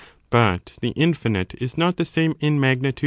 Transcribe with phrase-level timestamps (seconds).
[0.31, 2.99] But the Infinite is not the same in magnitude, s.